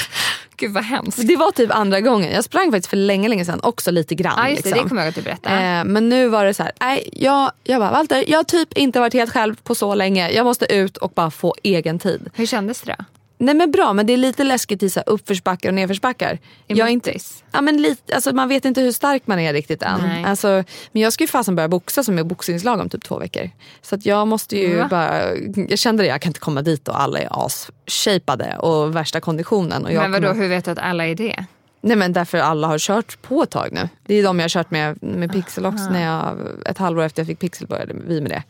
[0.61, 1.29] Gud vad hemskt.
[1.29, 2.33] Det var typ andra gången.
[2.33, 4.35] Jag sprang faktiskt för länge, länge sedan också lite grann.
[4.37, 4.85] Ja just det, liksom.
[4.85, 5.57] det kommer jag att du berättade.
[5.57, 8.79] Eh, men nu var det så här, nej, jag, jag bara Walter, jag har typ
[8.79, 10.31] inte varit helt själv på så länge.
[10.31, 12.31] Jag måste ut och bara få egen tid.
[12.35, 13.05] Hur kändes det då?
[13.43, 16.39] Nej men bra, men det är lite läskigt i så uppförsbackar och nedförsbackar.
[16.67, 17.15] I Jag inte,
[17.53, 20.01] ja, men lite, alltså, man vet inte hur stark man är riktigt än.
[20.01, 20.25] Nej.
[20.25, 23.51] Alltså, men jag ska ju fasen börja boxa som är boxningslag om typ två veckor.
[23.83, 24.87] Så att jag måste ju Va?
[24.91, 25.35] bara,
[25.69, 29.85] jag kände det, jag kan inte komma dit och alla är as-shapade och värsta konditionen.
[29.85, 31.45] Och jag Men vadå, kommer- hur vet du att alla är det?
[31.83, 33.89] Nej men därför alla har kört på ett tag nu.
[34.07, 36.37] Det är de jag har kört med, med Pixelox när jag,
[36.67, 38.43] ett halvår efter jag fick Pixel började vi med det.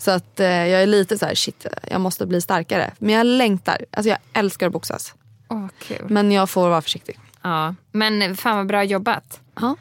[0.00, 2.90] Så att eh, jag är lite så här, shit jag måste bli starkare.
[2.98, 5.14] Men jag längtar, alltså jag älskar att boxas.
[5.48, 6.06] Åh, kul.
[6.08, 7.18] Men jag får vara försiktig.
[7.42, 9.40] Ja, men fan vad bra jobbat.
[9.60, 9.76] Ja.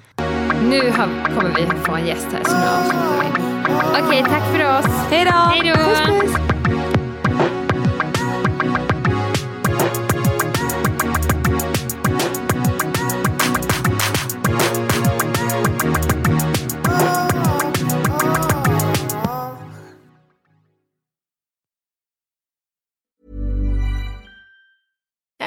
[0.63, 4.07] Nu har, kommer vi få en gäst här så nu avslutar vi.
[4.07, 5.07] Okej, tack för oss.
[5.09, 5.31] Hej då!
[5.31, 6.58] Hej då!